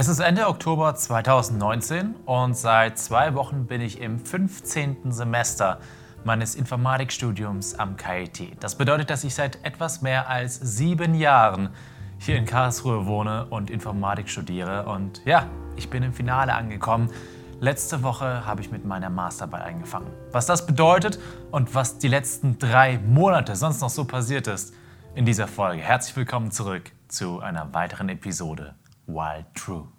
[0.00, 5.10] Es ist Ende Oktober 2019 und seit zwei Wochen bin ich im 15.
[5.10, 5.80] Semester
[6.22, 8.62] meines Informatikstudiums am KIT.
[8.62, 11.70] Das bedeutet, dass ich seit etwas mehr als sieben Jahren
[12.20, 14.86] hier in Karlsruhe wohne und Informatik studiere.
[14.86, 17.10] Und ja, ich bin im Finale angekommen.
[17.58, 20.12] Letzte Woche habe ich mit meiner Masterarbeit angefangen.
[20.30, 21.18] Was das bedeutet
[21.50, 24.72] und was die letzten drei Monate sonst noch so passiert ist
[25.16, 25.82] in dieser Folge.
[25.82, 28.76] Herzlich willkommen zurück zu einer weiteren Episode
[29.08, 29.97] Wild True.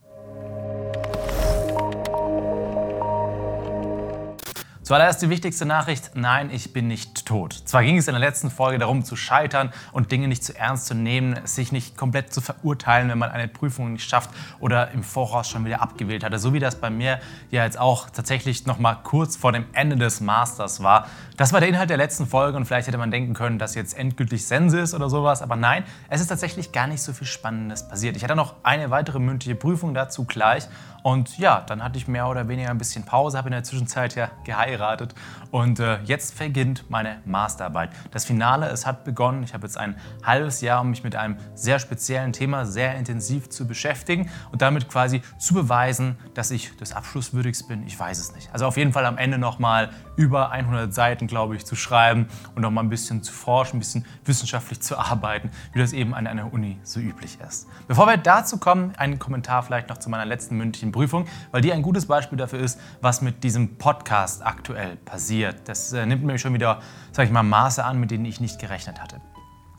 [4.89, 7.53] Zuallererst die wichtigste Nachricht, nein, ich bin nicht tot.
[7.53, 10.87] Zwar ging es in der letzten Folge darum zu scheitern und Dinge nicht zu ernst
[10.87, 15.03] zu nehmen, sich nicht komplett zu verurteilen, wenn man eine Prüfung nicht schafft oder im
[15.03, 17.19] Voraus schon wieder abgewählt hatte, so wie das bei mir
[17.51, 21.05] ja jetzt auch tatsächlich noch mal kurz vor dem Ende des Masters war.
[21.37, 23.95] Das war der Inhalt der letzten Folge und vielleicht hätte man denken können, dass jetzt
[23.95, 27.87] endgültig Sense ist oder sowas, aber nein, es ist tatsächlich gar nicht so viel Spannendes
[27.87, 28.17] passiert.
[28.17, 30.67] Ich hatte noch eine weitere mündliche Prüfung dazu gleich
[31.03, 34.15] und ja, dann hatte ich mehr oder weniger ein bisschen Pause, habe in der Zwischenzeit
[34.15, 35.15] ja geheiratet
[35.51, 37.91] und äh, jetzt beginnt meine Masterarbeit.
[38.11, 39.43] Das Finale, es hat begonnen.
[39.43, 43.49] Ich habe jetzt ein halbes Jahr, um mich mit einem sehr speziellen Thema sehr intensiv
[43.49, 47.85] zu beschäftigen und damit quasi zu beweisen, dass ich des Abschlusswürdigs bin.
[47.87, 48.49] Ich weiß es nicht.
[48.53, 52.61] Also auf jeden Fall am Ende nochmal über 100 Seiten, glaube ich, zu schreiben und
[52.61, 56.51] nochmal ein bisschen zu forschen, ein bisschen wissenschaftlich zu arbeiten, wie das eben an einer
[56.51, 57.67] Uni so üblich ist.
[57.87, 61.71] Bevor wir dazu kommen, einen Kommentar vielleicht noch zu meiner letzten mündlichen Prüfung, weil die
[61.71, 65.69] ein gutes Beispiel dafür ist, was mit diesem Podcast aktuell passiert.
[65.69, 66.81] Das äh, nimmt nämlich schon wieder,
[67.13, 69.21] sag ich mal, Maße an, mit denen ich nicht gerechnet hatte.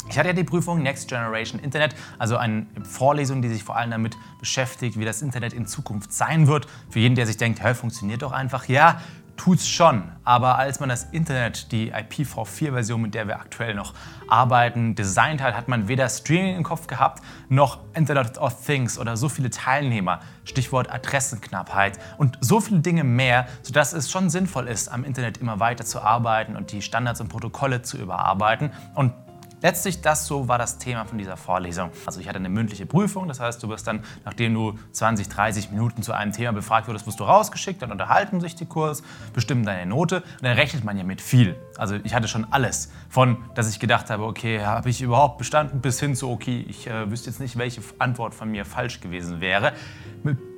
[0.08, 3.90] Ich hatte ja die Prüfung Next Generation Internet, also eine Vorlesung, die sich vor allem
[3.90, 6.66] damit beschäftigt, wie das Internet in Zukunft sein wird.
[6.88, 8.66] Für jeden, der sich denkt, hey, funktioniert doch einfach.
[8.66, 9.02] Ja,
[9.40, 10.02] tut's schon.
[10.22, 13.94] Aber als man das Internet, die IPv4-Version, mit der wir aktuell noch
[14.28, 19.16] arbeiten, designt hat, hat man weder Streaming im Kopf gehabt, noch Internet of Things oder
[19.16, 24.88] so viele Teilnehmer, Stichwort Adressenknappheit und so viele Dinge mehr, sodass es schon sinnvoll ist,
[24.88, 28.72] am Internet immer weiter zu arbeiten und die Standards und Protokolle zu überarbeiten.
[28.94, 29.14] Und
[29.62, 31.90] Letztlich das so war das Thema von dieser Vorlesung.
[32.06, 35.70] Also ich hatte eine mündliche Prüfung, das heißt, du wirst dann, nachdem du 20, 30
[35.70, 39.02] Minuten zu einem Thema befragt wurdest, wirst du rausgeschickt, dann unterhalten sich die Kurs,
[39.34, 41.56] bestimmen deine Note und dann rechnet man ja mit viel.
[41.76, 45.80] Also ich hatte schon alles, von dass ich gedacht habe, okay, habe ich überhaupt bestanden,
[45.80, 49.40] bis hin zu, okay, ich äh, wüsste jetzt nicht, welche Antwort von mir falsch gewesen
[49.40, 49.72] wäre.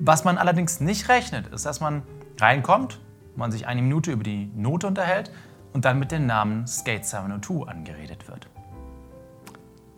[0.01, 2.03] Was man allerdings nicht rechnet, ist, dass man
[2.41, 3.01] reinkommt,
[3.37, 5.33] man sich eine Minute über die Note unterhält
[5.73, 8.52] und dann mit dem Namen Skate 702 angeredet wird.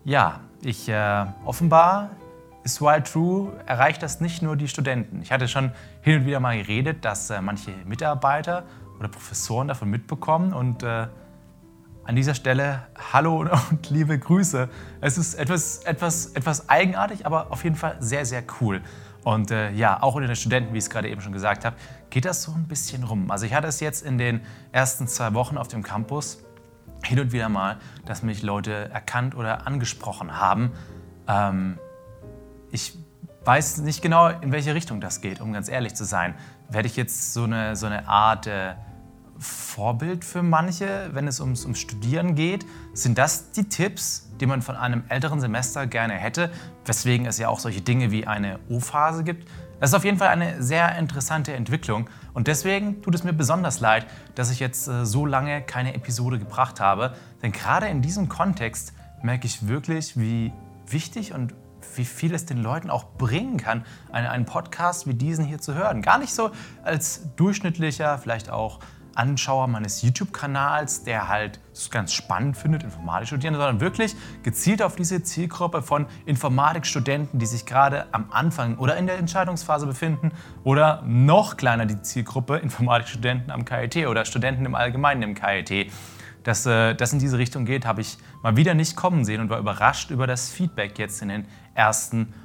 [0.05, 2.11] Ja, ich äh, offenbar
[2.63, 5.23] ist Wild True erreicht das nicht nur die Studenten.
[5.23, 5.71] Ich hatte schon
[6.01, 8.65] hin und wieder mal geredet, dass äh, manche Mitarbeiter
[8.99, 11.07] oder Professoren davon mitbekommen und äh,
[12.03, 12.83] an dieser Stelle
[13.13, 14.69] Hallo und liebe Grüße.
[15.01, 18.83] Es ist etwas, etwas, etwas eigenartig, aber auf jeden Fall sehr, sehr cool.
[19.23, 21.77] Und äh, ja, auch unter den Studenten, wie ich es gerade eben schon gesagt habe,
[22.11, 23.31] geht das so ein bisschen rum.
[23.31, 26.44] Also ich hatte es jetzt in den ersten zwei Wochen auf dem Campus
[27.05, 30.71] hin und wieder mal, dass mich Leute erkannt oder angesprochen haben.
[31.27, 31.79] Ähm,
[32.71, 32.97] ich
[33.45, 36.35] weiß nicht genau, in welche Richtung das geht, um ganz ehrlich zu sein.
[36.69, 38.73] Werde ich jetzt so eine, so eine Art äh,
[39.37, 42.65] Vorbild für manche, wenn es ums, ums Studieren geht?
[42.93, 46.49] Sind das die Tipps, die man von einem älteren Semester gerne hätte,
[46.85, 49.47] weswegen es ja auch solche Dinge wie eine O-Phase gibt?
[49.79, 53.79] Das ist auf jeden Fall eine sehr interessante Entwicklung und deswegen tut es mir besonders
[53.79, 54.05] leid,
[54.35, 58.93] dass ich jetzt äh, so lange keine Episode gebracht habe, denn gerade in diesem Kontext
[59.21, 60.53] merke ich wirklich, wie
[60.87, 61.53] wichtig und
[61.95, 66.01] wie viel es den Leuten auch bringen kann, einen Podcast wie diesen hier zu hören.
[66.01, 66.51] Gar nicht so
[66.83, 68.79] als durchschnittlicher, vielleicht auch
[69.15, 74.95] Anschauer meines YouTube-Kanals, der halt es ganz spannend findet, Informatik studieren, sondern wirklich gezielt auf
[74.95, 80.31] diese Zielgruppe von Informatikstudenten, die sich gerade am Anfang oder in der Entscheidungsphase befinden
[80.63, 85.91] oder noch kleiner die Zielgruppe Informatikstudenten am KIT oder Studenten im Allgemeinen im KIT.
[86.43, 89.49] Dass äh, das in diese Richtung geht, habe ich mal wieder nicht kommen sehen und
[89.49, 92.44] war überrascht über das Feedback jetzt in den ersten Wochen.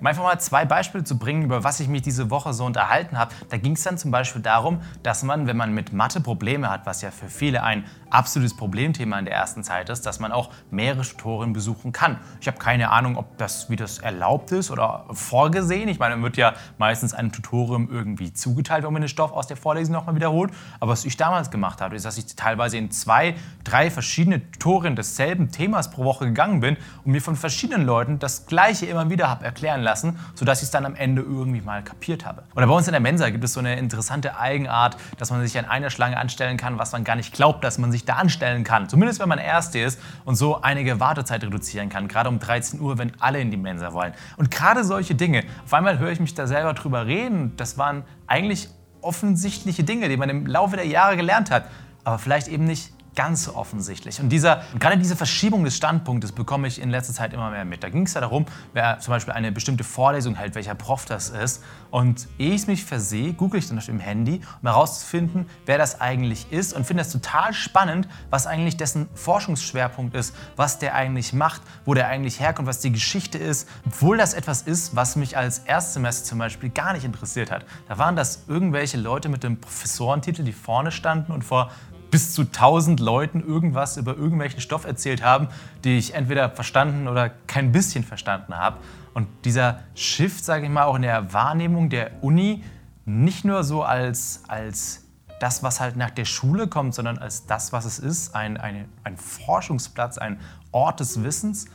[0.00, 3.18] Um einfach mal zwei Beispiele zu bringen, über was ich mich diese Woche so unterhalten
[3.18, 3.34] habe.
[3.48, 6.86] Da ging es dann zum Beispiel darum, dass man, wenn man mit Mathe Probleme hat,
[6.86, 10.50] was ja für viele ein absolutes Problemthema in der ersten Zeit ist, dass man auch
[10.70, 12.18] mehrere Tutorien besuchen kann.
[12.40, 15.88] Ich habe keine Ahnung, ob das, wie das erlaubt ist oder vorgesehen.
[15.88, 19.46] Ich meine, man wird ja meistens einem Tutorium irgendwie zugeteilt, wenn man den Stoff aus
[19.46, 20.52] der Vorlesung nochmal wiederholt.
[20.80, 23.34] Aber was ich damals gemacht habe, ist, dass ich teilweise in zwei,
[23.64, 28.46] drei verschiedene Tutorien desselben Themas pro Woche gegangen bin und mir von verschiedenen Leuten das
[28.46, 32.24] Gleiche immer wieder habe erklären lassen, sodass ich es dann am Ende irgendwie mal kapiert
[32.24, 32.42] habe.
[32.54, 35.58] Oder bei uns in der Mensa gibt es so eine interessante Eigenart, dass man sich
[35.58, 38.14] an einer Schlange anstellen kann, was man gar nicht glaubt, dass man sich sich da
[38.14, 38.88] anstellen kann.
[38.88, 42.08] Zumindest wenn man Erste ist und so einige Wartezeit reduzieren kann.
[42.08, 44.14] Gerade um 13 Uhr, wenn alle in die Mensa wollen.
[44.36, 45.44] Und gerade solche Dinge.
[45.64, 47.54] Auf einmal höre ich mich da selber drüber reden.
[47.56, 48.68] Das waren eigentlich
[49.00, 51.66] offensichtliche Dinge, die man im Laufe der Jahre gelernt hat.
[52.04, 54.20] Aber vielleicht eben nicht ganz offensichtlich.
[54.20, 57.82] Und dieser, gerade diese Verschiebung des Standpunktes bekomme ich in letzter Zeit immer mehr mit.
[57.82, 61.30] Da ging es ja darum, wer zum Beispiel eine bestimmte Vorlesung hält, welcher Prof das
[61.30, 61.64] ist.
[61.90, 66.00] Und ehe ich mich versehe, google ich dann auf dem Handy, um herauszufinden, wer das
[66.00, 71.32] eigentlich ist und finde es total spannend, was eigentlich dessen Forschungsschwerpunkt ist, was der eigentlich
[71.32, 75.36] macht, wo der eigentlich herkommt, was die Geschichte ist, obwohl das etwas ist, was mich
[75.36, 77.64] als Erstsemester zum Beispiel gar nicht interessiert hat.
[77.88, 81.72] Da waren das irgendwelche Leute mit dem Professorentitel, die vorne standen und vor
[82.10, 85.48] bis zu 1000 Leuten irgendwas über irgendwelchen Stoff erzählt haben,
[85.84, 88.78] die ich entweder verstanden oder kein bisschen verstanden habe.
[89.14, 92.62] Und dieser Shift, sage ich mal, auch in der Wahrnehmung der Uni,
[93.04, 95.04] nicht nur so als, als
[95.40, 98.86] das, was halt nach der Schule kommt, sondern als das, was es ist, ein, ein,
[99.04, 100.38] ein Forschungsplatz, ein
[100.72, 101.66] Ort des Wissens,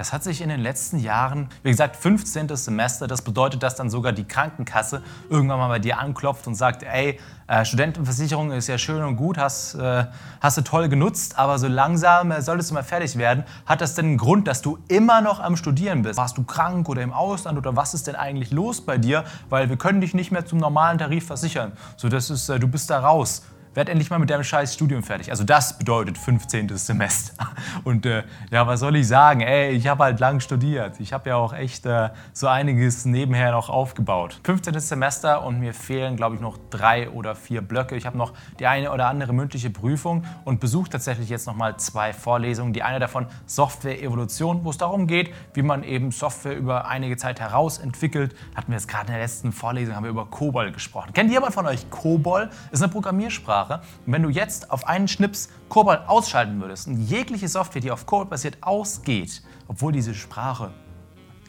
[0.00, 2.48] das hat sich in den letzten Jahren, wie gesagt, 15.
[2.56, 6.84] Semester, das bedeutet, dass dann sogar die Krankenkasse irgendwann mal bei dir anklopft und sagt,
[6.84, 10.06] ey, äh, Studentenversicherung ist ja schön und gut, hast, äh,
[10.40, 13.44] hast du toll genutzt, aber so langsam äh, solltest du mal fertig werden.
[13.66, 16.16] Hat das denn einen Grund, dass du immer noch am Studieren bist?
[16.16, 19.24] Warst du krank oder im Ausland oder was ist denn eigentlich los bei dir?
[19.50, 21.72] Weil wir können dich nicht mehr zum normalen Tarif versichern.
[21.98, 23.42] So, das ist, äh, du bist da raus
[23.74, 25.30] werd endlich mal mit deinem scheiß Studium fertig.
[25.30, 26.76] Also das bedeutet 15.
[26.76, 27.48] Semester.
[27.84, 29.40] Und äh, ja, was soll ich sagen?
[29.40, 30.98] Ey, ich habe halt lang studiert.
[30.98, 34.40] Ich habe ja auch echt äh, so einiges nebenher noch aufgebaut.
[34.44, 34.78] 15.
[34.80, 37.96] Semester und mir fehlen, glaube ich, noch drei oder vier Blöcke.
[37.96, 41.76] Ich habe noch die eine oder andere mündliche Prüfung und besuche tatsächlich jetzt noch mal
[41.76, 42.72] zwei Vorlesungen.
[42.72, 47.38] Die eine davon Software-Evolution, wo es darum geht, wie man eben Software über einige Zeit
[47.38, 48.34] herausentwickelt.
[48.56, 51.12] Hatten wir jetzt gerade in der letzten Vorlesung, haben wir über COBOL gesprochen.
[51.12, 52.50] Kennt jemand von euch COBOL?
[52.72, 53.80] Ist eine Programmiersprache Sprache.
[54.06, 58.06] Und wenn du jetzt auf einen Schnips Cobol ausschalten würdest und jegliche Software, die auf
[58.06, 60.70] Cobol basiert, ausgeht, obwohl diese Sprache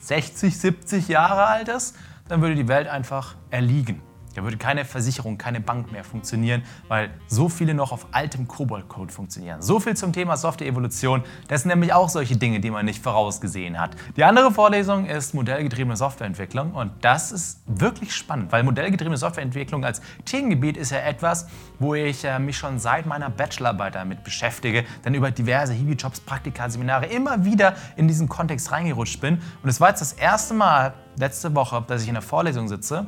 [0.02, 1.96] 60, 70 Jahre alt ist,
[2.28, 4.02] dann würde die Welt einfach erliegen.
[4.36, 9.12] Da würde keine Versicherung, keine Bank mehr funktionieren, weil so viele noch auf altem Cobol-Code
[9.12, 9.62] funktionieren.
[9.62, 11.24] So viel zum Thema Software-Evolution.
[11.48, 13.96] Das sind nämlich auch solche Dinge, die man nicht vorausgesehen hat.
[14.16, 20.02] Die andere Vorlesung ist modellgetriebene Softwareentwicklung und das ist wirklich spannend, weil modellgetriebene Softwareentwicklung als
[20.26, 21.48] Themengebiet ist ja etwas,
[21.80, 26.70] wo ich äh, mich schon seit meiner Bachelorarbeit damit beschäftige, dann über diverse Hiwi-Jobs, Praktika,
[26.70, 29.42] Seminare immer wieder in diesen Kontext reingerutscht bin.
[29.64, 33.06] Und es war jetzt das erste Mal letzte Woche, dass ich in der Vorlesung sitze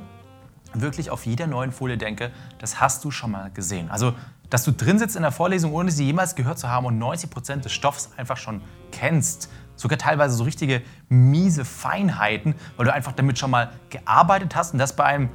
[0.81, 3.89] wirklich auf jeder neuen Folie denke, das hast du schon mal gesehen.
[3.89, 4.13] Also,
[4.49, 7.29] dass du drin sitzt in der Vorlesung, ohne sie jemals gehört zu haben und 90
[7.29, 8.61] Prozent des Stoffs einfach schon
[8.91, 9.49] kennst.
[9.75, 14.79] Sogar teilweise so richtige miese Feinheiten, weil du einfach damit schon mal gearbeitet hast und
[14.79, 15.29] das bei einem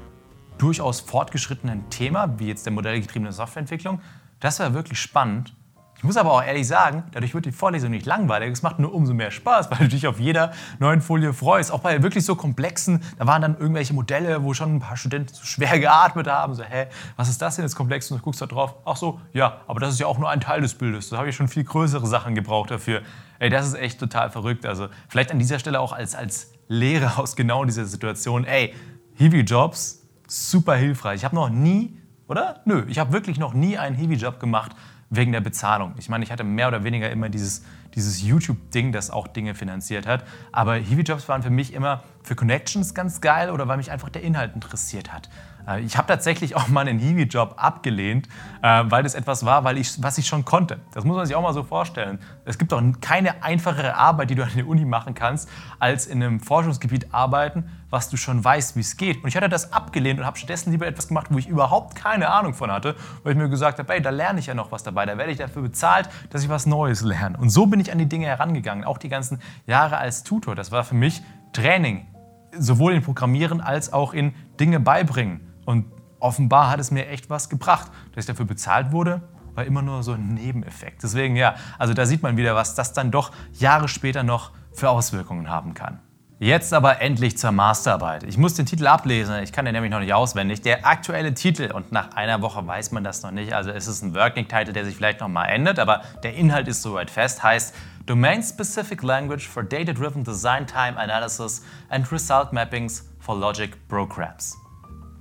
[0.58, 4.00] durchaus fortgeschrittenen Thema, wie jetzt der modellgetriebene Softwareentwicklung.
[4.40, 5.54] Das war wirklich spannend.
[5.98, 8.52] Ich muss aber auch ehrlich sagen, dadurch wird die Vorlesung nicht langweilig.
[8.52, 11.72] Es macht nur umso mehr Spaß, weil du dich auf jeder neuen Folie freust.
[11.72, 15.34] Auch bei wirklich so komplexen, da waren dann irgendwelche Modelle, wo schon ein paar Studenten
[15.34, 16.54] so schwer geatmet haben.
[16.54, 16.86] So, hä,
[17.16, 18.08] was ist das denn jetzt komplex?
[18.12, 18.76] Und du guckst da drauf.
[18.84, 21.10] Ach so, ja, aber das ist ja auch nur ein Teil des Bildes.
[21.10, 23.02] Da habe ich schon viel größere Sachen gebraucht dafür.
[23.40, 24.66] Ey, das ist echt total verrückt.
[24.66, 28.44] Also vielleicht an dieser Stelle auch als, als Lehre aus genau dieser Situation.
[28.44, 28.72] Ey,
[29.16, 31.16] Hiwi-Jobs, super hilfreich.
[31.16, 31.98] Ich habe noch nie,
[32.28, 32.60] oder?
[32.66, 34.76] Nö, ich habe wirklich noch nie einen Hiwi-Job gemacht,
[35.10, 35.94] wegen der Bezahlung.
[35.98, 37.64] Ich meine, ich hatte mehr oder weniger immer dieses,
[37.94, 40.24] dieses YouTube-Ding, das auch Dinge finanziert hat.
[40.52, 44.22] Aber Hiwi-Jobs waren für mich immer für Connections ganz geil oder weil mich einfach der
[44.22, 45.30] Inhalt interessiert hat.
[45.68, 48.28] Äh, ich habe tatsächlich auch mal einen Hiwi-Job abgelehnt,
[48.62, 50.80] äh, weil das etwas war, weil ich, was ich schon konnte.
[50.92, 52.18] Das muss man sich auch mal so vorstellen.
[52.44, 55.48] Es gibt doch keine einfachere Arbeit, die du an der Uni machen kannst,
[55.78, 59.22] als in einem Forschungsgebiet arbeiten, was du schon weißt, wie es geht.
[59.22, 62.28] Und ich hatte das abgelehnt und habe stattdessen lieber etwas gemacht, wo ich überhaupt keine
[62.28, 64.82] Ahnung von hatte, weil ich mir gesagt habe, ey, da lerne ich ja noch was
[64.82, 67.38] dabei, da werde ich dafür bezahlt, dass ich was Neues lerne.
[67.38, 70.54] Und so bin ich an die Dinge herangegangen, auch die ganzen Jahre als Tutor.
[70.54, 71.22] Das war für mich
[71.52, 72.06] Training,
[72.52, 75.47] sowohl in Programmieren als auch in Dinge beibringen.
[75.68, 75.84] Und
[76.18, 77.90] offenbar hat es mir echt was gebracht.
[78.14, 79.20] Dass ich dafür bezahlt wurde,
[79.54, 81.02] war immer nur so ein Nebeneffekt.
[81.02, 84.88] Deswegen ja, also da sieht man wieder, was das dann doch Jahre später noch für
[84.88, 85.98] Auswirkungen haben kann.
[86.38, 88.22] Jetzt aber endlich zur Masterarbeit.
[88.22, 90.62] Ich muss den Titel ablesen, ich kann den nämlich noch nicht auswendig.
[90.62, 94.00] Der aktuelle Titel, und nach einer Woche weiß man das noch nicht, also es ist
[94.00, 97.74] ein Working-Title, der sich vielleicht noch mal ändert, aber der Inhalt ist soweit fest, heißt
[98.06, 104.56] Domain-Specific Language for Data-Driven Design Time Analysis and Result Mappings for Logic Programs.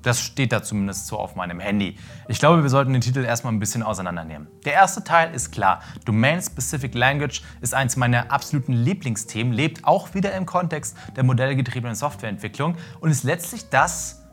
[0.02, 1.98] Das steht da zumindest so auf meinem Handy.
[2.28, 4.48] Ich glaube, wir sollten den Titel erstmal ein bisschen auseinandernehmen.
[4.66, 5.82] Der erste Teil ist klar.
[6.06, 12.76] Domain-Specific Language ist eines meiner absoluten Lieblingsthemen, lebt auch wieder im Kontext der modellgetriebenen Softwareentwicklung
[13.00, 14.24] und ist letztlich das,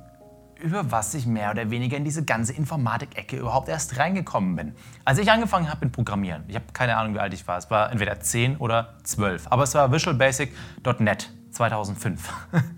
[0.61, 4.75] über was ich mehr oder weniger in diese ganze Informatik-Ecke überhaupt erst reingekommen bin.
[5.04, 7.71] Als ich angefangen habe mit Programmieren, ich habe keine Ahnung, wie alt ich war, es
[7.71, 12.32] war entweder 10 oder 12, aber es war Visual Basic.net 2005.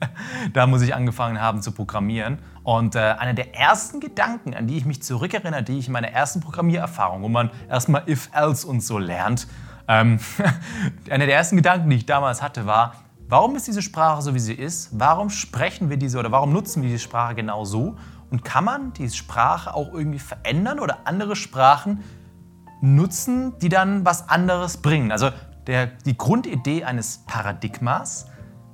[0.52, 2.38] da muss ich angefangen haben zu programmieren.
[2.62, 6.11] Und äh, einer der ersten Gedanken, an die ich mich zurückerinnere, die ich in meiner
[6.11, 9.47] ersten Programmiererfahrung, wo man erstmal If-Else und so lernt,
[9.88, 10.18] ähm,
[11.11, 12.95] einer der ersten Gedanken, die ich damals hatte, war,
[13.28, 14.90] warum ist diese Sprache so, wie sie ist?
[14.92, 17.97] Warum sprechen wir diese oder warum nutzen wir diese Sprache genau so?
[18.30, 22.02] Und kann man diese Sprache auch irgendwie verändern oder andere Sprachen
[22.80, 25.12] nutzen, die dann was anderes bringen?
[25.12, 25.30] Also
[25.66, 28.26] der, die Grundidee eines Paradigmas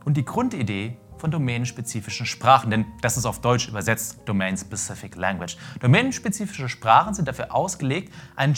[0.05, 5.57] und die Grundidee von domänenspezifischen Sprachen, denn das ist auf Deutsch übersetzt Domain Specific Language.
[5.81, 8.55] Domänenspezifische Sprachen sind dafür ausgelegt, einen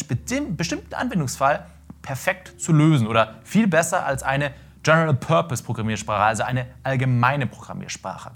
[0.57, 1.67] bestimmten Anwendungsfall
[2.01, 8.33] perfekt zu lösen oder viel besser als eine General Purpose Programmiersprache, also eine allgemeine Programmiersprache.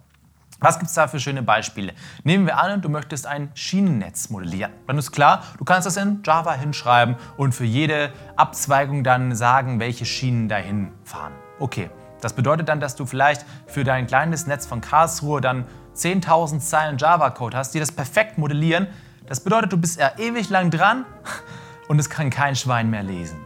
[0.61, 1.93] Was gibt es da für schöne Beispiele?
[2.25, 4.73] Nehmen wir an, du möchtest ein Schienennetz modellieren.
[4.89, 9.79] Dann ist klar, du kannst das in Java hinschreiben und für jede Abzweigung dann sagen,
[9.79, 11.33] welche Schienen dahin fahren.
[11.61, 16.61] Okay, das bedeutet dann, dass du vielleicht für dein kleines Netz von Karlsruhe dann 10.000
[16.61, 18.89] Zeilen Java-Code hast, die das perfekt modellieren.
[19.27, 21.05] Das bedeutet, du bist ja ewig lang dran
[21.89, 23.39] und es kann kein Schwein mehr lesen.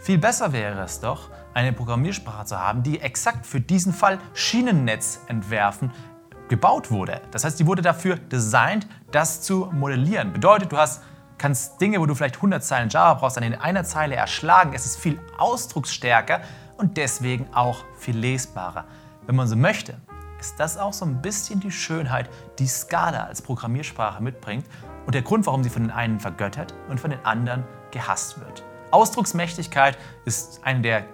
[0.00, 5.20] Viel besser wäre es doch, eine Programmiersprache zu haben, die exakt für diesen Fall Schienennetz
[5.26, 5.90] entwerfen
[6.48, 7.20] gebaut wurde.
[7.30, 10.32] Das heißt, die wurde dafür designt, das zu modellieren.
[10.32, 11.02] Bedeutet, du hast
[11.38, 14.72] kannst Dinge, wo du vielleicht 100 Zeilen Java brauchst, dann in einer Zeile erschlagen.
[14.74, 16.40] Es ist viel ausdrucksstärker
[16.78, 18.86] und deswegen auch viel lesbarer.
[19.26, 19.96] Wenn man so möchte,
[20.40, 24.64] ist das auch so ein bisschen die Schönheit, die Scala als Programmiersprache mitbringt
[25.04, 28.64] und der Grund, warum sie von den einen vergöttert und von den anderen gehasst wird.
[28.90, 31.04] Ausdrucksmächtigkeit ist eine der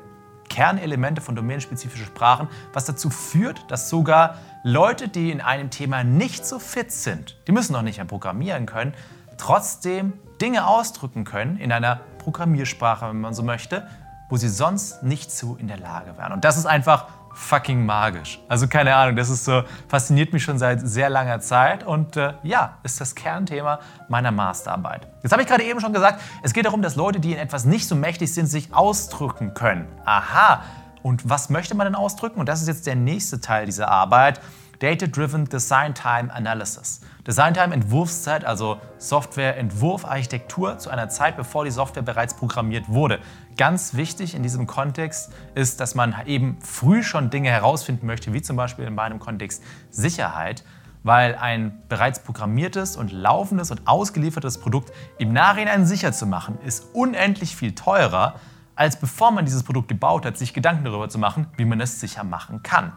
[0.48, 6.46] Kernelemente von domänenspezifischen Sprachen, was dazu führt, dass sogar Leute, die in einem Thema nicht
[6.46, 8.94] so fit sind, die müssen noch nicht mehr programmieren können,
[9.38, 13.88] trotzdem Dinge ausdrücken können in einer Programmiersprache, wenn man so möchte,
[14.34, 16.32] wo sie sonst nicht zu in der Lage wären.
[16.32, 18.40] Und das ist einfach fucking magisch.
[18.48, 22.34] Also keine Ahnung, das ist so, fasziniert mich schon seit sehr langer Zeit und äh,
[22.42, 25.06] ja, ist das Kernthema meiner Masterarbeit.
[25.22, 27.64] Jetzt habe ich gerade eben schon gesagt, es geht darum, dass Leute, die in etwas
[27.64, 29.86] nicht so mächtig sind, sich ausdrücken können.
[30.04, 30.62] Aha,
[31.04, 32.40] und was möchte man denn ausdrücken?
[32.40, 34.40] Und das ist jetzt der nächste Teil dieser Arbeit.
[34.78, 37.00] Data-Driven Design Time Analysis.
[37.26, 43.18] Design Time Entwurfszeit, also Software-Entwurf-Architektur zu einer Zeit, bevor die Software bereits programmiert wurde.
[43.56, 48.42] Ganz wichtig in diesem Kontext ist, dass man eben früh schon Dinge herausfinden möchte, wie
[48.42, 50.64] zum Beispiel in meinem Kontext Sicherheit,
[51.02, 56.86] weil ein bereits programmiertes und laufendes und ausgeliefertes Produkt im Nachhinein sicher zu machen, ist
[56.94, 58.34] unendlich viel teurer,
[58.74, 62.00] als bevor man dieses Produkt gebaut hat, sich Gedanken darüber zu machen, wie man es
[62.00, 62.92] sicher machen kann.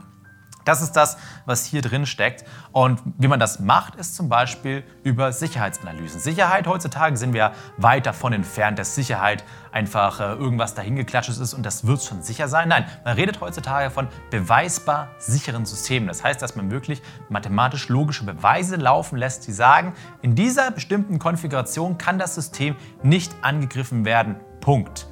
[0.67, 2.43] Das ist das, was hier drin steckt.
[2.71, 6.19] Und wie man das macht, ist zum Beispiel über Sicherheitsanalysen.
[6.19, 11.65] Sicherheit heutzutage sind wir weit davon entfernt, dass Sicherheit einfach äh, irgendwas dahingeklatscht ist und
[11.65, 12.67] das wird schon sicher sein.
[12.67, 16.07] Nein, man redet heutzutage von beweisbar sicheren Systemen.
[16.07, 21.19] Das heißt, dass man wirklich mathematisch logische Beweise laufen lässt, die sagen, in dieser bestimmten
[21.19, 24.36] Konfiguration kann das System nicht angegriffen werden.
[24.59, 25.06] Punkt.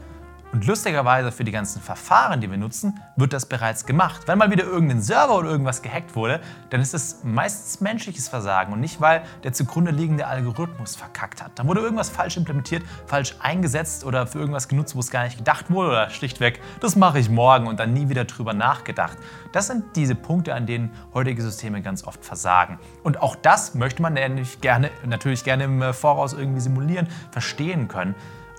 [0.55, 4.21] Und lustigerweise für die ganzen Verfahren, die wir nutzen, wird das bereits gemacht.
[4.25, 8.71] Wenn mal wieder irgendein Server oder irgendwas gehackt wurde, dann ist es meistens menschliches Versagen
[8.71, 11.51] und nicht, weil der zugrunde liegende Algorithmus verkackt hat.
[11.55, 15.39] Dann wurde irgendwas falsch implementiert, falsch eingesetzt oder für irgendwas genutzt, wo es gar nicht
[15.39, 19.17] gedacht wurde oder schlichtweg, das mache ich morgen und dann nie wieder drüber nachgedacht.
[19.51, 22.79] Das sind diese Punkte, an denen heutige Systeme ganz oft versagen.
[23.03, 28.15] Und auch das möchte man natürlich gerne, natürlich gerne im Voraus irgendwie simulieren, verstehen können.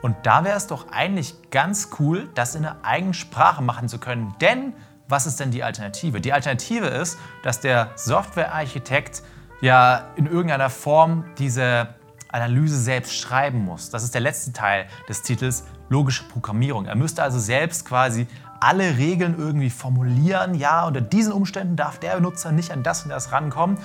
[0.06, 3.98] Und da wäre es doch eigentlich ganz cool, das in einer eigenen Sprache machen zu
[3.98, 4.32] können.
[4.40, 4.72] Denn
[5.08, 6.20] was ist denn die Alternative?
[6.20, 9.24] Die Alternative ist, dass der Softwarearchitekt
[9.62, 11.88] ja in irgendeiner Form diese
[12.28, 13.90] Analyse selbst schreiben muss.
[13.90, 16.86] Das ist der letzte Teil des Titels, logische Programmierung.
[16.86, 18.28] Er müsste also selbst quasi
[18.60, 20.54] alle Regeln irgendwie formulieren.
[20.54, 23.76] Ja, unter diesen Umständen darf der Benutzer nicht an das und das rankommen.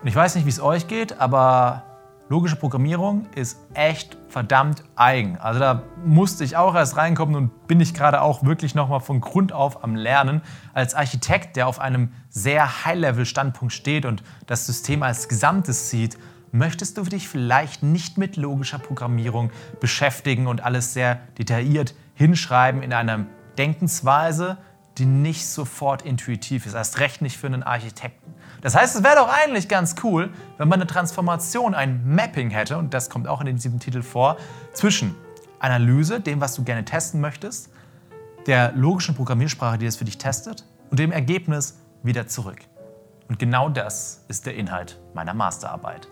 [0.00, 1.89] Und ich weiß nicht, wie es euch geht, aber
[2.30, 5.36] logische Programmierung ist echt verdammt eigen.
[5.38, 9.20] Also da musste ich auch erst reinkommen und bin ich gerade auch wirklich nochmal von
[9.20, 10.40] Grund auf am Lernen.
[10.72, 16.18] Als Architekt, der auf einem sehr High-Level-Standpunkt steht und das System als Gesamtes sieht,
[16.52, 22.92] möchtest du dich vielleicht nicht mit logischer Programmierung beschäftigen und alles sehr detailliert hinschreiben in
[22.92, 23.26] einer
[23.58, 24.56] Denkensweise,
[25.00, 28.34] die nicht sofort intuitiv ist, erst recht nicht für einen Architekten.
[28.60, 32.76] Das heißt, es wäre doch eigentlich ganz cool, wenn man eine Transformation, ein Mapping hätte,
[32.76, 34.36] und das kommt auch in diesem Titel vor,
[34.74, 35.14] zwischen
[35.58, 37.70] Analyse, dem, was du gerne testen möchtest,
[38.46, 42.58] der logischen Programmiersprache, die das für dich testet, und dem Ergebnis wieder zurück.
[43.28, 46.08] Und genau das ist der Inhalt meiner Masterarbeit.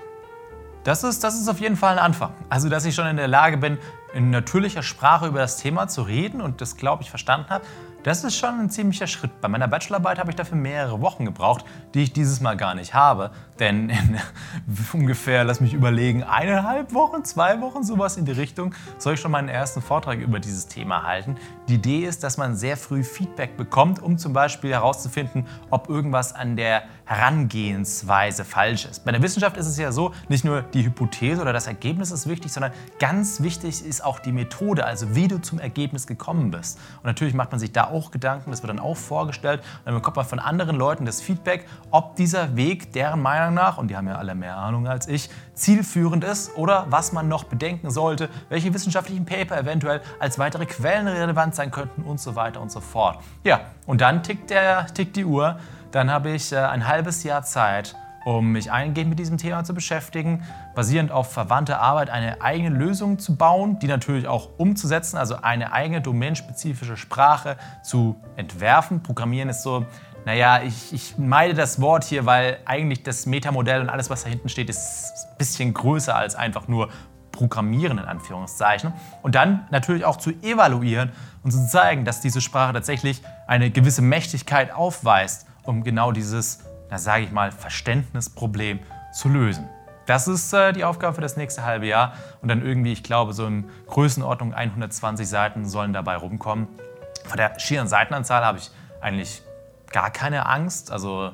[0.85, 2.33] Das ist, das ist auf jeden Fall ein Anfang.
[2.49, 3.77] Also, dass ich schon in der Lage bin,
[4.15, 7.65] in natürlicher Sprache über das Thema zu reden und das, glaube ich, verstanden habe,
[8.05, 9.41] das ist schon ein ziemlicher Schritt.
[9.41, 11.65] Bei meiner Bachelorarbeit habe ich dafür mehrere Wochen gebraucht,
[11.95, 13.31] die ich dieses Mal gar nicht habe.
[13.59, 14.19] Denn in
[14.93, 19.33] ungefähr, lass mich überlegen, eineinhalb Wochen, zwei Wochen, sowas in die Richtung, soll ich schon
[19.33, 21.37] meinen ersten Vortrag über dieses Thema halten.
[21.69, 26.33] Die Idee ist, dass man sehr früh Feedback bekommt, um zum Beispiel herauszufinden, ob irgendwas
[26.33, 29.05] an der Herangehensweise falsch ist.
[29.05, 32.29] Bei der Wissenschaft ist es ja so, nicht nur die Hypothese oder das Ergebnis ist
[32.29, 36.79] wichtig, sondern ganz wichtig ist auch die Methode, also wie du zum Ergebnis gekommen bist.
[36.99, 39.95] Und natürlich macht man sich da auch Gedanken, das wird dann auch vorgestellt und dann
[39.95, 43.97] bekommt man von anderen Leuten das Feedback, ob dieser Weg deren Meinung nach, und die
[43.97, 48.29] haben ja alle mehr Ahnung als ich, zielführend ist oder was man noch bedenken sollte,
[48.49, 52.81] welche wissenschaftlichen Paper eventuell als weitere Quellen relevant sein könnten und so weiter und so
[52.81, 53.19] fort.
[53.45, 55.57] Ja, und dann tickt, der, tickt die Uhr
[55.91, 57.97] dann habe ich äh, ein halbes Jahr Zeit,
[58.29, 60.45] um mich eingehend mit diesem Thema zu beschäftigen,
[60.75, 65.73] basierend auf verwandter Arbeit eine eigene Lösung zu bauen, die natürlich auch umzusetzen, also eine
[65.73, 69.03] eigene domänenspezifische Sprache zu entwerfen.
[69.03, 69.87] Programmieren ist so,
[70.27, 74.29] naja, ich, ich meide das Wort hier, weil eigentlich das Metamodell und alles, was da
[74.29, 76.91] hinten steht, ist ein bisschen größer als einfach nur
[77.33, 78.93] Programmieren in Anführungszeichen.
[79.23, 81.13] Und dann natürlich auch zu evaluieren
[81.45, 86.99] und zu zeigen, dass diese Sprache tatsächlich eine gewisse Mächtigkeit aufweist um genau dieses, na
[86.99, 88.81] sage ich mal, Verständnisproblem
[89.13, 89.69] zu lösen.
[90.07, 93.35] Das ist äh, die Aufgabe für das nächste halbe Jahr und dann irgendwie, ich glaube,
[93.35, 96.67] so in Größenordnung 120 Seiten sollen dabei rumkommen.
[97.27, 98.71] Von der schieren Seitenanzahl habe ich
[99.03, 99.43] eigentlich
[99.93, 100.91] gar keine Angst.
[100.91, 101.33] Also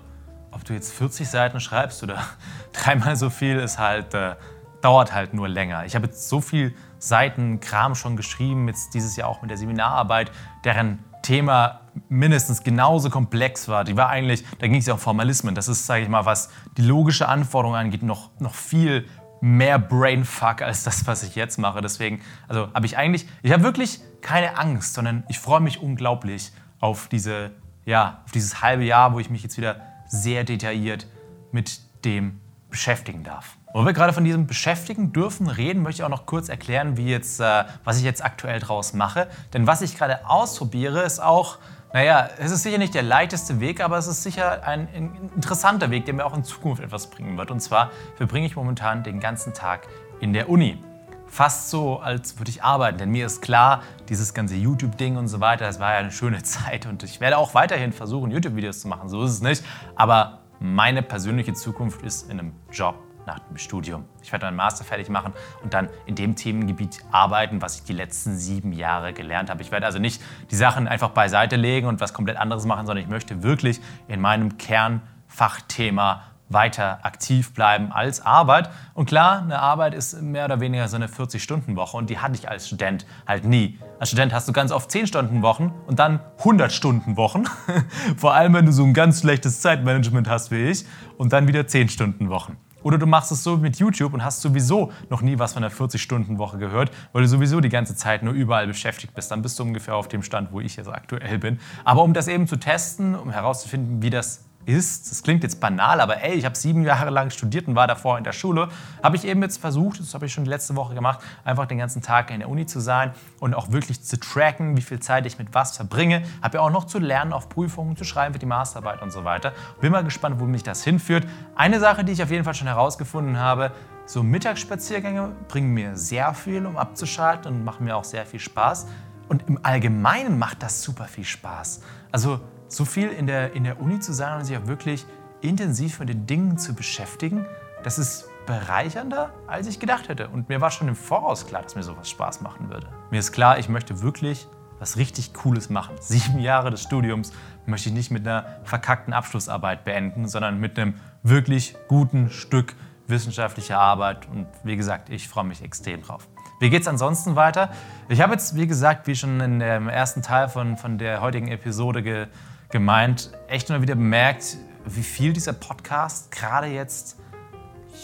[0.51, 2.19] ob du jetzt 40 Seiten schreibst oder
[2.73, 4.35] dreimal so viel, ist halt, äh,
[4.81, 5.85] dauert halt nur länger.
[5.85, 10.33] Ich habe jetzt so viel Seitenkram schon geschrieben, jetzt dieses Jahr auch mit der Seminararbeit,
[10.65, 13.85] deren Thema mindestens genauso komplex war.
[13.85, 15.55] Die war eigentlich, da ging es ja um Formalismen.
[15.55, 19.09] Das ist, sage ich mal, was die logische Anforderung angeht, noch, noch viel
[19.41, 21.81] mehr Brainfuck als das, was ich jetzt mache.
[21.81, 26.53] Deswegen, also habe ich eigentlich, ich habe wirklich keine Angst, sondern ich freue mich unglaublich
[26.81, 27.51] auf diese,
[27.85, 31.07] ja, auf dieses halbe Jahr, wo ich mich jetzt wieder sehr detailliert
[31.53, 32.41] mit dem
[32.71, 33.57] beschäftigen darf.
[33.75, 37.09] Wo wir gerade von diesem Beschäftigen dürfen reden, möchte ich auch noch kurz erklären, wie
[37.09, 39.27] jetzt, äh, was ich jetzt aktuell draus mache.
[39.53, 41.59] Denn was ich gerade ausprobiere, ist auch,
[41.93, 45.91] naja, es ist sicher nicht der leichteste Weg, aber es ist sicher ein, ein interessanter
[45.91, 47.51] Weg, der mir auch in Zukunft etwas bringen wird.
[47.51, 49.89] Und zwar verbringe ich momentan den ganzen Tag
[50.21, 50.79] in der Uni
[51.27, 52.99] fast so, als würde ich arbeiten.
[52.99, 56.41] Denn mir ist klar, dieses ganze YouTube-Ding und so weiter, das war ja eine schöne
[56.45, 59.09] Zeit und ich werde auch weiterhin versuchen, YouTube-Videos zu machen.
[59.09, 59.65] So ist es nicht.
[59.97, 62.95] Aber meine persönliche Zukunft ist in einem Job
[63.27, 64.05] nach dem Studium.
[64.23, 65.33] Ich werde meinen Master fertig machen
[65.63, 69.63] und dann in dem Themengebiet arbeiten, was ich die letzten sieben Jahre gelernt habe.
[69.63, 73.05] Ich werde also nicht die Sachen einfach beiseite legen und was komplett anderes machen, sondern
[73.05, 78.71] ich möchte wirklich in meinem Kernfachthema weiter aktiv bleiben als Arbeit.
[78.95, 82.49] Und klar, eine Arbeit ist mehr oder weniger so eine 40-Stunden-Woche und die hatte ich
[82.49, 83.79] als Student halt nie.
[83.99, 87.45] Als Student hast du ganz oft 10-Stunden-Wochen und dann 100-Stunden-Wochen.
[88.17, 90.85] Vor allem, wenn du so ein ganz schlechtes Zeitmanagement hast wie ich
[91.17, 92.57] und dann wieder 10-Stunden-Wochen.
[92.85, 95.73] Oder du machst es so mit YouTube und hast sowieso noch nie was von der
[95.73, 99.31] 40-Stunden-Woche gehört, weil du sowieso die ganze Zeit nur überall beschäftigt bist.
[99.31, 101.59] Dann bist du ungefähr auf dem Stand, wo ich jetzt aktuell bin.
[101.85, 106.01] Aber um das eben zu testen, um herauszufinden, wie das ist, das klingt jetzt banal,
[106.01, 108.69] aber ey, ich habe sieben Jahre lang studiert und war davor in der Schule,
[109.03, 111.79] habe ich eben jetzt versucht, das habe ich schon die letzte Woche gemacht, einfach den
[111.79, 115.27] ganzen Tag in der Uni zu sein und auch wirklich zu tracken, wie viel Zeit
[115.27, 116.23] ich mit was verbringe.
[116.43, 119.25] Habe ja auch noch zu lernen, auf Prüfungen zu schreiben für die Masterarbeit und so
[119.25, 119.53] weiter.
[119.81, 121.27] Bin mal gespannt, wo mich das hinführt.
[121.57, 123.73] Eine Sache, die ich auf jeden Fall schon herausgefunden habe,
[124.07, 128.87] so Mittagsspaziergänge bringen mir sehr viel, um abzuschalten und machen mir auch sehr viel Spaß.
[129.29, 131.81] Und im Allgemeinen macht das super viel Spaß.
[132.13, 132.41] Also
[132.75, 135.07] so viel in der, in der Uni zu sein und sich auch wirklich
[135.41, 137.47] intensiv mit den Dingen zu beschäftigen,
[137.83, 140.29] das ist bereichernder, als ich gedacht hätte.
[140.29, 142.87] Und mir war schon im Voraus klar, dass mir sowas Spaß machen würde.
[143.11, 144.47] Mir ist klar, ich möchte wirklich
[144.79, 145.95] was richtig Cooles machen.
[146.01, 147.33] Sieben Jahre des Studiums
[147.67, 152.75] möchte ich nicht mit einer verkackten Abschlussarbeit beenden, sondern mit einem wirklich guten Stück
[153.07, 154.29] wissenschaftlicher Arbeit.
[154.29, 156.27] Und wie gesagt, ich freue mich extrem drauf.
[156.61, 157.71] Wie geht es ansonsten weiter?
[158.09, 161.49] Ich habe jetzt, wie gesagt, wie schon in dem ersten Teil von, von der heutigen
[161.49, 162.27] Episode ge
[162.75, 167.17] gemeint, echt immer wieder bemerkt, wie viel dieser Podcast gerade jetzt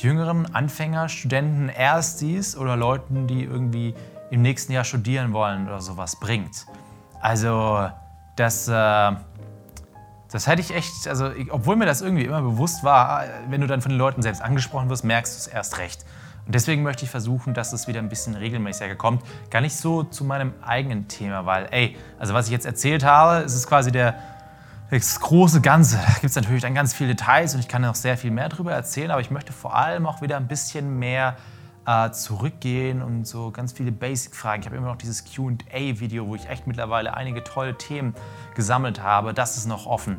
[0.01, 3.97] jüngeren Anfänger, Studenten, Erstis oder Leuten, die irgendwie
[4.31, 6.67] im nächsten Jahr studieren wollen oder sowas bringt.
[7.21, 7.91] Also
[8.37, 8.73] das, äh,
[10.31, 13.81] das hätte ich echt, also obwohl mir das irgendwie immer bewusst war, wenn du dann
[13.81, 16.07] von den Leuten selbst angesprochen wirst, merkst du es erst recht.
[16.47, 19.25] Und deswegen möchte ich versuchen, dass es wieder ein bisschen regelmäßiger kommt.
[19.51, 23.43] Gar nicht so zu meinem eigenen Thema, weil, ey, also was ich jetzt erzählt habe,
[23.43, 24.15] ist es quasi der
[24.91, 25.99] das große Ganze.
[26.15, 28.73] Gibt es natürlich dann ganz viele Details und ich kann noch sehr viel mehr darüber
[28.73, 31.37] erzählen, aber ich möchte vor allem auch wieder ein bisschen mehr
[31.87, 34.63] äh, zurückgehen und so ganz viele Basic-Fragen.
[34.63, 38.15] Ich habe immer noch dieses QA-Video, wo ich echt mittlerweile einige tolle Themen
[38.55, 39.33] gesammelt habe.
[39.33, 40.19] Das ist noch offen.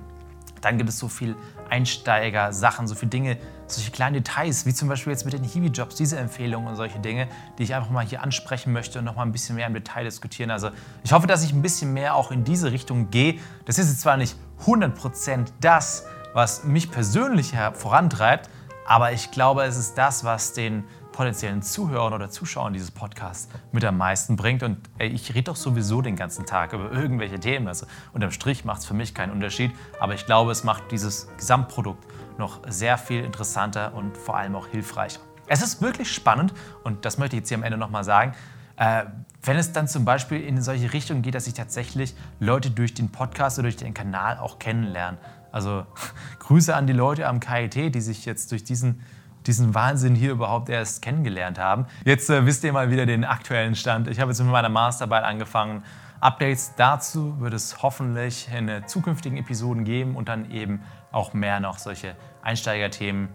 [0.62, 1.36] Dann gibt es so viel
[1.70, 6.18] Einsteiger-Sachen, so viele Dinge, solche kleinen Details, wie zum Beispiel jetzt mit den Hiwi-Jobs, diese
[6.18, 9.32] Empfehlungen und solche Dinge, die ich einfach mal hier ansprechen möchte und noch mal ein
[9.32, 10.52] bisschen mehr im Detail diskutieren.
[10.52, 10.70] Also
[11.04, 13.40] ich hoffe, dass ich ein bisschen mehr auch in diese Richtung gehe.
[13.66, 18.50] Das ist jetzt zwar nicht 100% das, was mich persönlich vorantreibt,
[18.86, 23.84] aber ich glaube, es ist das, was den potenziellen Zuhörern oder Zuschauern dieses Podcasts mit
[23.84, 24.64] am meisten bringt.
[24.64, 27.68] Und ey, ich rede doch sowieso den ganzen Tag über irgendwelche Themen.
[27.68, 31.28] Also unterm Strich macht es für mich keinen Unterschied, aber ich glaube, es macht dieses
[31.38, 32.06] Gesamtprodukt
[32.38, 35.20] noch sehr viel interessanter und vor allem auch hilfreicher.
[35.48, 38.34] Es ist wirklich spannend und das möchte ich jetzt hier am Ende nochmal sagen.
[38.82, 39.06] Äh,
[39.44, 43.12] wenn es dann zum Beispiel in solche Richtungen geht, dass ich tatsächlich Leute durch den
[43.12, 45.20] Podcast oder durch den Kanal auch kennenlerne.
[45.52, 45.86] Also
[46.40, 49.04] Grüße an die Leute am KIT, die sich jetzt durch diesen
[49.48, 51.88] diesen Wahnsinn hier überhaupt erst kennengelernt haben.
[52.06, 54.08] Jetzt äh, wisst ihr mal wieder den aktuellen Stand.
[54.08, 55.84] Ich habe jetzt mit meiner Masterarbeit angefangen.
[56.20, 61.60] Updates dazu wird es hoffentlich in äh, zukünftigen Episoden geben und dann eben auch mehr
[61.60, 63.30] noch solche Einsteigerthemen,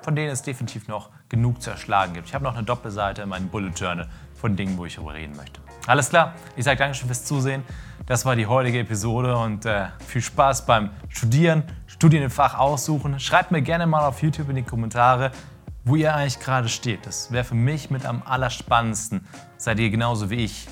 [0.00, 2.28] von denen es definitiv noch genug zu erschlagen gibt.
[2.28, 4.08] Ich habe noch eine Doppelseite in meinem Bullet Journal
[4.40, 5.60] von Dingen, wo ich darüber reden möchte.
[5.86, 7.62] Alles klar, ich sage Dankeschön fürs Zusehen.
[8.06, 13.20] Das war die heutige Episode und äh, viel Spaß beim Studieren, Studien im Fach aussuchen.
[13.20, 15.30] Schreibt mir gerne mal auf YouTube in die Kommentare,
[15.84, 17.06] wo ihr eigentlich gerade steht.
[17.06, 19.26] Das wäre für mich mit am allerspannendsten.
[19.56, 20.68] Seid ihr genauso wie ich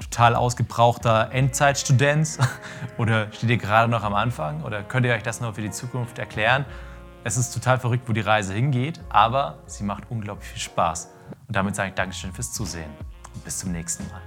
[0.00, 2.38] total ausgebrauchter Endzeitstudent
[2.98, 5.70] oder steht ihr gerade noch am Anfang oder könnt ihr euch das noch für die
[5.70, 6.64] Zukunft erklären?
[7.24, 11.15] Es ist total verrückt, wo die Reise hingeht, aber sie macht unglaublich viel Spaß.
[11.48, 12.90] Und damit sage ich Dankeschön fürs Zusehen
[13.34, 14.22] und bis zum nächsten Mal.